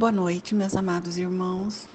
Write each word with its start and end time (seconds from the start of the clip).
Boa 0.00 0.10
noite, 0.10 0.54
meus 0.54 0.74
amados 0.74 1.18
irmãos. 1.18 1.86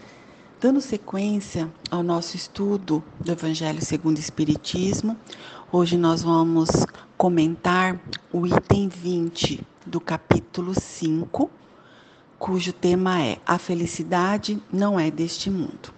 Dando 0.62 0.80
sequência 0.80 1.68
ao 1.90 2.04
nosso 2.04 2.36
estudo 2.36 3.04
do 3.20 3.32
Evangelho 3.32 3.84
segundo 3.84 4.18
o 4.18 4.20
Espiritismo, 4.20 5.18
hoje 5.72 5.98
nós 5.98 6.22
vamos 6.22 6.70
comentar 7.18 8.00
o 8.32 8.46
item 8.46 8.90
20 8.90 9.66
do 9.88 10.00
capítulo 10.00 10.80
5, 10.80 11.50
cujo 12.38 12.72
tema 12.72 13.24
é 13.24 13.40
A 13.44 13.58
felicidade 13.58 14.62
não 14.72 15.00
é 15.00 15.10
deste 15.10 15.50
mundo. 15.50 15.92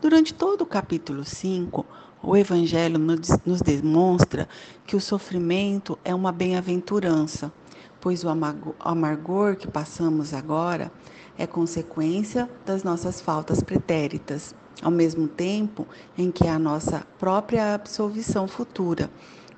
Durante 0.00 0.32
todo 0.32 0.60
o 0.60 0.66
capítulo 0.66 1.24
5, 1.24 1.84
o 2.22 2.36
Evangelho 2.36 3.00
nos 3.00 3.60
demonstra 3.60 4.48
que 4.86 4.94
o 4.94 5.00
sofrimento 5.00 5.98
é 6.04 6.14
uma 6.14 6.30
bem-aventurança, 6.30 7.52
pois 8.00 8.22
o 8.22 8.28
amargor 8.78 9.56
que 9.56 9.66
passamos 9.66 10.32
agora 10.32 10.92
é 11.38 11.46
consequência 11.46 12.50
das 12.66 12.82
nossas 12.82 13.20
faltas 13.20 13.62
pretéritas, 13.62 14.54
ao 14.82 14.90
mesmo 14.90 15.28
tempo 15.28 15.86
em 16.16 16.32
que 16.32 16.44
é 16.44 16.50
a 16.50 16.58
nossa 16.58 17.06
própria 17.18 17.74
absolvição 17.74 18.48
futura, 18.48 19.08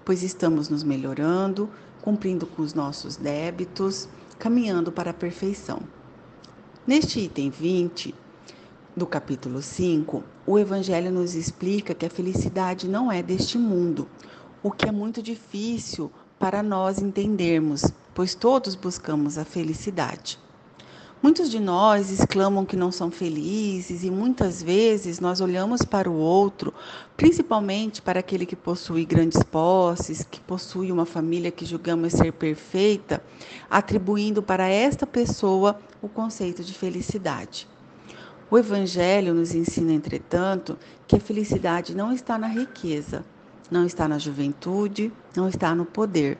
pois 0.04 0.22
estamos 0.22 0.68
nos 0.68 0.84
melhorando, 0.84 1.70
cumprindo 2.02 2.46
com 2.46 2.62
os 2.62 2.74
nossos 2.74 3.16
débitos, 3.16 4.08
caminhando 4.38 4.92
para 4.92 5.10
a 5.10 5.14
perfeição. 5.14 5.80
Neste 6.86 7.20
item 7.20 7.48
20 7.48 8.14
do 8.96 9.06
capítulo 9.06 9.62
5, 9.62 10.22
o 10.46 10.58
Evangelho 10.58 11.10
nos 11.10 11.34
explica 11.34 11.94
que 11.94 12.04
a 12.04 12.10
felicidade 12.10 12.88
não 12.88 13.10
é 13.10 13.22
deste 13.22 13.56
mundo, 13.56 14.06
o 14.62 14.70
que 14.70 14.86
é 14.86 14.92
muito 14.92 15.22
difícil 15.22 16.10
para 16.38 16.62
nós 16.62 16.98
entendermos, 16.98 17.84
pois 18.14 18.34
todos 18.34 18.74
buscamos 18.74 19.38
a 19.38 19.44
felicidade. 19.44 20.38
Muitos 21.22 21.50
de 21.50 21.60
nós 21.60 22.10
exclamam 22.10 22.64
que 22.64 22.74
não 22.74 22.90
são 22.90 23.10
felizes 23.10 24.04
e 24.04 24.10
muitas 24.10 24.62
vezes 24.62 25.20
nós 25.20 25.42
olhamos 25.42 25.82
para 25.82 26.10
o 26.10 26.14
outro, 26.14 26.72
principalmente 27.14 28.00
para 28.00 28.20
aquele 28.20 28.46
que 28.46 28.56
possui 28.56 29.04
grandes 29.04 29.42
posses, 29.42 30.26
que 30.30 30.40
possui 30.40 30.90
uma 30.90 31.04
família 31.04 31.50
que 31.50 31.66
julgamos 31.66 32.14
ser 32.14 32.32
perfeita, 32.32 33.22
atribuindo 33.68 34.42
para 34.42 34.66
esta 34.66 35.06
pessoa 35.06 35.78
o 36.00 36.08
conceito 36.08 36.64
de 36.64 36.72
felicidade. 36.72 37.68
O 38.50 38.56
Evangelho 38.56 39.34
nos 39.34 39.54
ensina, 39.54 39.92
entretanto, 39.92 40.78
que 41.06 41.16
a 41.16 41.20
felicidade 41.20 41.94
não 41.94 42.14
está 42.14 42.38
na 42.38 42.48
riqueza, 42.48 43.26
não 43.70 43.84
está 43.84 44.08
na 44.08 44.18
juventude, 44.18 45.12
não 45.36 45.50
está 45.50 45.74
no 45.74 45.84
poder. 45.84 46.38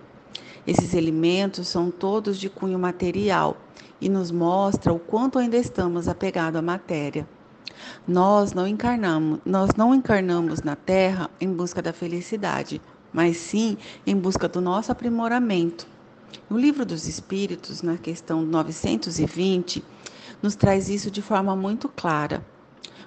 Esses 0.66 0.94
elementos 0.94 1.68
são 1.68 1.90
todos 1.90 2.38
de 2.38 2.48
cunho 2.48 2.78
material 2.78 3.56
e 4.00 4.08
nos 4.08 4.30
mostra 4.30 4.92
o 4.92 4.98
quanto 4.98 5.38
ainda 5.38 5.56
estamos 5.56 6.08
apegados 6.08 6.58
à 6.58 6.62
matéria. 6.62 7.26
Nós 8.06 8.52
não 8.52 8.66
encarnamos, 8.66 9.40
nós 9.44 9.70
não 9.76 9.94
encarnamos 9.94 10.62
na 10.62 10.76
Terra 10.76 11.30
em 11.40 11.52
busca 11.52 11.80
da 11.80 11.92
felicidade, 11.92 12.80
mas 13.12 13.36
sim 13.36 13.76
em 14.06 14.16
busca 14.16 14.48
do 14.48 14.60
nosso 14.60 14.92
aprimoramento. 14.92 15.86
No 16.48 16.58
livro 16.58 16.84
dos 16.84 17.08
Espíritos, 17.08 17.82
na 17.82 17.96
questão 17.96 18.42
920, 18.42 19.82
nos 20.42 20.54
traz 20.54 20.88
isso 20.88 21.10
de 21.10 21.20
forma 21.20 21.56
muito 21.56 21.88
clara. 21.88 22.44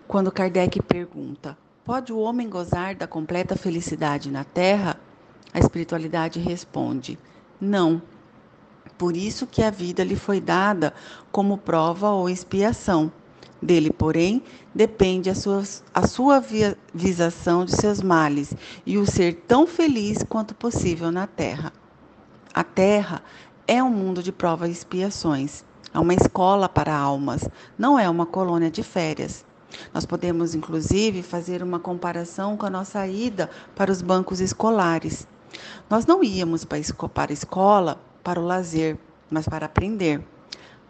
Quando 0.08 0.32
Kardec 0.32 0.82
pergunta: 0.82 1.58
Pode 1.86 2.12
o 2.14 2.20
homem 2.20 2.50
gozar 2.50 2.96
da 2.96 3.08
completa 3.08 3.56
felicidade 3.56 4.32
na 4.32 4.44
Terra? 4.44 4.93
A 5.54 5.60
espiritualidade 5.60 6.40
responde: 6.40 7.18
Não 7.62 8.02
por 8.98 9.18
isso 9.18 9.48
que 9.48 9.62
a 9.62 9.70
vida 9.70 10.04
lhe 10.04 10.16
foi 10.16 10.40
dada 10.40 10.94
como 11.32 11.58
prova 11.58 12.10
ou 12.12 12.30
expiação. 12.30 13.12
Dele, 13.62 13.92
porém, 13.92 14.44
depende 14.76 15.30
a 15.30 15.36
sua, 15.36 15.64
a 15.94 16.06
sua 16.06 16.44
visação 16.94 17.64
de 17.64 17.76
seus 17.76 18.02
males 18.02 18.54
e 18.86 18.98
o 18.98 19.06
ser 19.06 19.44
tão 19.48 19.66
feliz 19.66 20.24
quanto 20.24 20.54
possível 20.54 21.12
na 21.12 21.28
terra. 21.28 21.72
A 22.54 22.64
terra 22.64 23.22
é 23.68 23.82
um 23.82 23.90
mundo 23.90 24.22
de 24.22 24.32
provas 24.32 24.70
e 24.70 24.74
expiações. 24.74 25.64
É 25.94 26.00
uma 26.00 26.14
escola 26.14 26.68
para 26.68 26.96
almas, 26.96 27.48
não 27.78 27.98
é 27.98 28.10
uma 28.10 28.26
colônia 28.26 28.70
de 28.70 28.84
férias. 28.84 29.46
Nós 29.94 30.06
podemos, 30.06 30.54
inclusive, 30.56 31.24
fazer 31.24 31.64
uma 31.64 31.80
comparação 31.80 32.58
com 32.58 32.66
a 32.66 32.70
nossa 32.70 33.08
ida 33.08 33.50
para 33.76 33.92
os 33.92 34.02
bancos 34.02 34.40
escolares. 34.40 35.28
Nós 35.90 36.06
não 36.06 36.24
íamos 36.24 36.66
para 36.66 36.78
a 36.78 37.34
escola 37.34 38.00
para 38.24 38.40
o 38.40 38.46
lazer, 38.46 38.98
mas 39.30 39.48
para 39.48 39.66
aprender. 39.66 40.26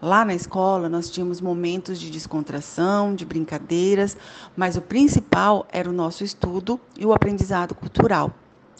Lá 0.02 0.26
na 0.26 0.36
escola 0.36 0.90
nós 0.90 1.10
tínhamos 1.10 1.40
momentos 1.40 1.98
de 1.98 2.12
descontração, 2.12 3.16
de 3.16 3.24
brincadeiras, 3.24 4.18
mas 4.56 4.76
o 4.76 4.82
principal 4.82 5.66
era 5.72 5.90
o 5.90 5.94
nosso 5.94 6.24
estudo 6.24 6.80
e 7.00 7.06
o 7.06 7.14
aprendizado 7.14 7.74
cultural. 7.74 8.34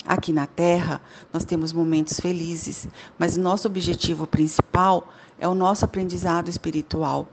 Aqui 0.06 0.34
na 0.34 0.46
Terra 0.46 1.02
nós 1.32 1.46
temos 1.46 1.72
momentos 1.72 2.20
felizes, 2.20 2.90
mas 3.18 3.38
o 3.38 3.42
nosso 3.42 3.68
objetivo 3.68 4.28
principal 4.28 5.08
é 5.40 5.48
o 5.48 5.56
nosso 5.56 5.86
aprendizado 5.86 6.50
espiritual. 6.50 7.26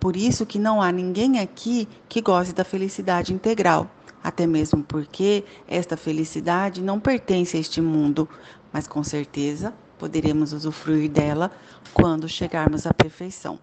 Por 0.00 0.16
isso 0.16 0.46
que 0.46 0.58
não 0.58 0.80
há 0.80 0.90
ninguém 0.90 1.38
aqui 1.38 1.86
que 2.08 2.22
goze 2.22 2.54
da 2.54 2.64
felicidade 2.64 3.34
integral, 3.34 3.90
até 4.24 4.46
mesmo 4.46 4.82
porque 4.82 5.44
esta 5.68 5.98
felicidade 5.98 6.80
não 6.80 6.98
pertence 6.98 7.58
a 7.58 7.60
este 7.60 7.82
mundo, 7.82 8.26
mas 8.72 8.88
com 8.88 9.04
certeza 9.04 9.74
poderemos 9.98 10.54
usufruir 10.54 11.10
dela 11.10 11.52
quando 11.92 12.26
chegarmos 12.26 12.86
à 12.86 12.94
perfeição. 12.94 13.58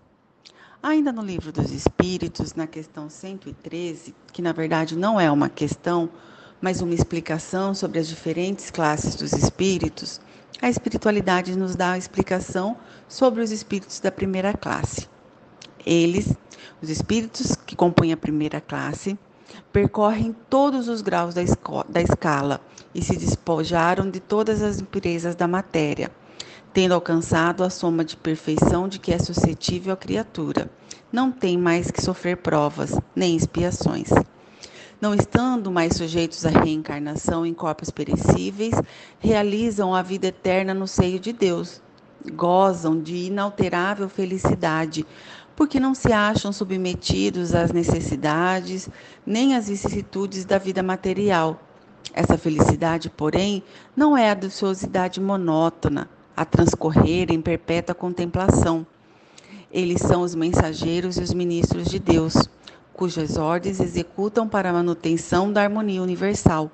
Ainda 0.83 1.11
no 1.11 1.23
livro 1.23 1.51
dos 1.51 1.71
Espíritos, 1.71 2.53
na 2.53 2.67
questão 2.67 3.09
113, 3.09 4.13
que 4.31 4.41
na 4.41 4.51
verdade 4.51 4.95
não 4.95 5.19
é 5.19 5.31
uma 5.31 5.49
questão, 5.49 6.09
mas 6.61 6.79
uma 6.79 6.93
explicação 6.93 7.73
sobre 7.73 7.97
as 7.97 8.07
diferentes 8.07 8.69
classes 8.69 9.15
dos 9.15 9.33
espíritos, 9.33 10.21
a 10.61 10.69
espiritualidade 10.69 11.57
nos 11.57 11.75
dá 11.75 11.93
a 11.93 11.97
explicação 11.97 12.77
sobre 13.07 13.41
os 13.41 13.49
espíritos 13.51 13.99
da 13.99 14.11
primeira 14.11 14.53
classe. 14.53 15.09
Eles, 15.83 16.31
os 16.81 16.89
espíritos 16.89 17.55
que 17.65 17.75
compõem 17.75 18.13
a 18.13 18.17
primeira 18.17 18.61
classe, 18.61 19.17
percorrem 19.71 20.35
todos 20.49 20.87
os 20.87 21.01
graus 21.01 21.33
da, 21.33 21.41
da 21.89 22.01
escala 22.01 22.61
e 22.93 23.01
se 23.03 23.15
despojaram 23.15 24.09
de 24.09 24.19
todas 24.19 24.61
as 24.61 24.79
impurezas 24.79 25.35
da 25.35 25.47
matéria 25.47 26.11
tendo 26.73 26.93
alcançado 26.93 27.63
a 27.63 27.69
soma 27.69 28.03
de 28.03 28.15
perfeição 28.15 28.87
de 28.87 28.99
que 28.99 29.13
é 29.13 29.19
suscetível 29.19 29.93
a 29.93 29.97
criatura. 29.97 30.69
Não 31.11 31.31
tem 31.31 31.57
mais 31.57 31.91
que 31.91 32.01
sofrer 32.01 32.37
provas, 32.37 32.97
nem 33.15 33.35
expiações. 33.35 34.09
Não 34.99 35.13
estando 35.13 35.71
mais 35.71 35.95
sujeitos 35.95 36.45
à 36.45 36.49
reencarnação 36.49 37.45
em 37.45 37.53
corpos 37.53 37.89
perecíveis, 37.89 38.75
realizam 39.19 39.93
a 39.93 40.01
vida 40.01 40.27
eterna 40.27 40.73
no 40.73 40.87
seio 40.87 41.19
de 41.19 41.33
Deus. 41.33 41.81
Gozam 42.33 43.01
de 43.01 43.15
inalterável 43.25 44.07
felicidade, 44.07 45.05
porque 45.55 45.79
não 45.79 45.93
se 45.93 46.11
acham 46.11 46.51
submetidos 46.51 47.53
às 47.53 47.71
necessidades 47.71 48.89
nem 49.25 49.55
às 49.55 49.67
vicissitudes 49.67 50.45
da 50.45 50.57
vida 50.57 50.81
material. 50.81 51.61
Essa 52.13 52.37
felicidade, 52.37 53.09
porém, 53.09 53.63
não 53.95 54.17
é 54.17 54.31
a 54.31 54.35
dociosidade 54.35 55.21
monótona, 55.21 56.09
a 56.35 56.43
transcorrer 56.43 57.31
em 57.31 57.41
perpétua 57.41 57.95
contemplação. 57.95 58.85
Eles 59.71 60.01
são 60.01 60.21
os 60.21 60.35
mensageiros 60.35 61.17
e 61.17 61.21
os 61.21 61.33
ministros 61.33 61.87
de 61.87 61.99
Deus, 61.99 62.33
cujas 62.93 63.37
ordens 63.37 63.79
executam 63.79 64.47
para 64.47 64.69
a 64.69 64.73
manutenção 64.73 65.51
da 65.51 65.63
harmonia 65.63 66.01
universal. 66.01 66.69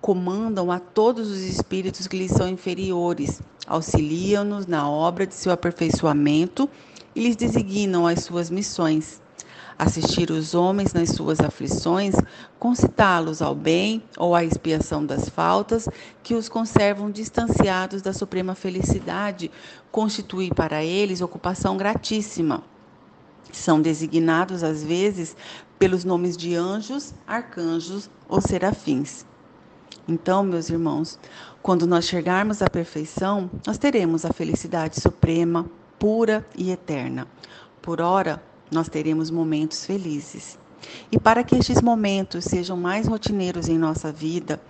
Comandam 0.00 0.72
a 0.72 0.78
todos 0.80 1.30
os 1.30 1.40
espíritos 1.40 2.06
que 2.06 2.18
lhes 2.18 2.32
são 2.32 2.48
inferiores, 2.48 3.40
auxiliam-nos 3.66 4.66
na 4.66 4.88
obra 4.88 5.26
de 5.26 5.34
seu 5.34 5.52
aperfeiçoamento 5.52 6.68
e 7.16 7.20
lhes 7.20 7.34
designam 7.34 8.06
as 8.06 8.22
suas 8.22 8.48
missões 8.48 9.20
assistir 9.78 10.30
os 10.30 10.54
homens 10.54 10.92
nas 10.92 11.10
suas 11.10 11.40
aflições, 11.40 12.14
concitá-los 12.58 13.42
ao 13.42 13.54
bem 13.54 14.02
ou 14.16 14.34
à 14.34 14.44
expiação 14.44 15.04
das 15.04 15.28
faltas 15.28 15.88
que 16.22 16.34
os 16.34 16.48
conservam 16.48 17.10
distanciados 17.10 18.02
da 18.02 18.12
suprema 18.12 18.54
felicidade, 18.54 19.50
constitui 19.90 20.50
para 20.50 20.82
eles 20.82 21.20
ocupação 21.20 21.76
gratíssima. 21.76 22.62
São 23.52 23.80
designados, 23.80 24.62
às 24.62 24.82
vezes, 24.82 25.36
pelos 25.78 26.04
nomes 26.04 26.36
de 26.36 26.54
anjos, 26.54 27.14
arcanjos 27.26 28.10
ou 28.28 28.40
serafins. 28.40 29.24
Então, 30.08 30.42
meus 30.42 30.70
irmãos, 30.70 31.18
quando 31.62 31.86
nós 31.86 32.06
chegarmos 32.06 32.62
à 32.62 32.70
perfeição, 32.70 33.50
nós 33.66 33.76
teremos 33.76 34.24
a 34.24 34.32
felicidade 34.32 35.00
suprema, 35.00 35.66
pura 35.98 36.46
e 36.56 36.70
eterna. 36.70 37.26
Por 37.80 38.00
ora, 38.00 38.42
nós 38.70 38.88
teremos 38.88 39.30
momentos 39.30 39.84
felizes. 39.84 40.58
E 41.10 41.18
para 41.18 41.42
que 41.42 41.56
estes 41.56 41.80
momentos 41.80 42.44
sejam 42.44 42.76
mais 42.76 43.06
rotineiros 43.06 43.68
em 43.68 43.78
nossa 43.78 44.12
vida, 44.12 44.60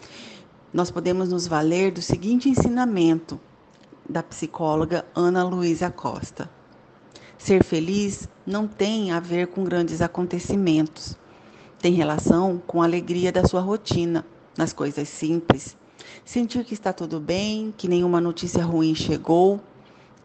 nós 0.72 0.90
podemos 0.90 1.30
nos 1.30 1.46
valer 1.46 1.92
do 1.92 2.02
seguinte 2.02 2.48
ensinamento 2.48 3.40
da 4.08 4.22
psicóloga 4.22 5.04
Ana 5.14 5.42
Luísa 5.44 5.90
Costa. 5.90 6.48
Ser 7.38 7.64
feliz 7.64 8.28
não 8.46 8.66
tem 8.66 9.10
a 9.10 9.20
ver 9.20 9.48
com 9.48 9.64
grandes 9.64 10.00
acontecimentos. 10.00 11.16
Tem 11.78 11.92
relação 11.92 12.60
com 12.66 12.80
a 12.80 12.84
alegria 12.84 13.30
da 13.30 13.44
sua 13.44 13.60
rotina, 13.60 14.24
nas 14.56 14.72
coisas 14.72 15.08
simples. 15.08 15.76
Sentir 16.24 16.64
que 16.64 16.74
está 16.74 16.92
tudo 16.92 17.20
bem, 17.20 17.74
que 17.76 17.88
nenhuma 17.88 18.20
notícia 18.20 18.64
ruim 18.64 18.94
chegou, 18.94 19.60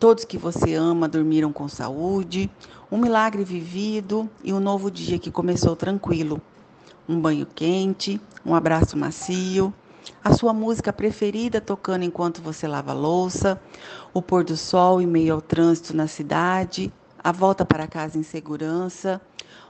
todos 0.01 0.25
que 0.25 0.35
você 0.35 0.73
ama 0.73 1.07
dormiram 1.07 1.53
com 1.53 1.67
saúde, 1.67 2.49
um 2.91 2.97
milagre 2.97 3.43
vivido 3.43 4.27
e 4.43 4.51
um 4.51 4.59
novo 4.59 4.89
dia 4.89 5.19
que 5.19 5.29
começou 5.29 5.75
tranquilo. 5.75 6.41
Um 7.07 7.21
banho 7.21 7.45
quente, 7.45 8.19
um 8.43 8.55
abraço 8.55 8.97
macio, 8.97 9.71
a 10.23 10.33
sua 10.33 10.53
música 10.55 10.91
preferida 10.91 11.61
tocando 11.61 12.01
enquanto 12.03 12.41
você 12.41 12.67
lava 12.67 12.93
louça, 12.93 13.61
o 14.11 14.23
pôr 14.23 14.43
do 14.43 14.57
sol 14.57 14.99
em 14.99 15.05
meio 15.05 15.35
ao 15.35 15.41
trânsito 15.41 15.95
na 15.95 16.07
cidade, 16.07 16.91
a 17.23 17.31
volta 17.31 17.63
para 17.63 17.85
casa 17.85 18.17
em 18.17 18.23
segurança, 18.23 19.21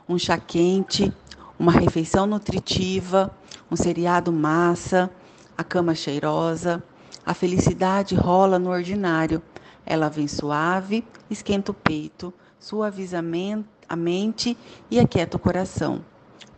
um 0.07 0.17
chá 0.17 0.37
quente, 0.37 1.11
uma 1.59 1.73
refeição 1.73 2.25
nutritiva, 2.25 3.35
um 3.69 3.75
seriado 3.75 4.31
massa, 4.31 5.11
a 5.57 5.63
cama 5.63 5.93
cheirosa. 5.93 6.81
A 7.23 7.35
felicidade 7.35 8.15
rola 8.15 8.57
no 8.57 8.71
ordinário. 8.71 9.43
Ela 9.85 10.09
vem 10.09 10.27
suave, 10.27 11.03
esquenta 11.29 11.71
o 11.71 11.75
peito, 11.75 12.33
suaviza 12.59 13.19
a 13.19 13.95
mente 13.95 14.57
e 14.89 14.99
aquieta 14.99 15.37
o 15.37 15.39
coração. 15.39 16.03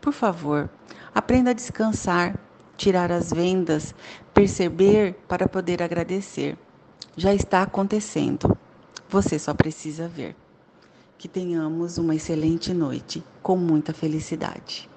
Por 0.02 0.14
favor, 0.14 0.70
aprenda 1.16 1.52
a 1.52 1.54
descansar, 1.54 2.38
tirar 2.76 3.12
as 3.12 3.32
vendas, 3.32 3.96
perceber 4.34 5.16
para 5.28 5.48
poder 5.48 5.82
agradecer. 5.82 6.58
Já 7.16 7.34
está 7.34 7.62
acontecendo. 7.62 8.58
Você 9.10 9.38
só 9.38 9.54
precisa 9.54 10.08
ver. 10.08 10.36
Que 11.18 11.28
tenhamos 11.28 11.98
uma 11.98 12.16
excelente 12.16 12.74
noite 12.74 13.24
com 13.42 13.56
muita 13.56 13.94
felicidade. 13.94 14.90